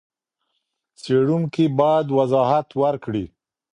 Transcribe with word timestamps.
څېړونکی 1.01 1.65
بايد 1.77 2.07
وضاحت 2.17 2.67
ورکړي. 2.81 3.25